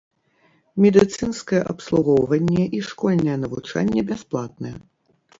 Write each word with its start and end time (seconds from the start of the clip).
Медыцынскае 0.83 1.59
абслугоўванне 1.73 2.65
і 2.77 2.79
школьнае 2.87 3.35
навучанне 3.43 4.01
бясплатныя. 4.13 4.75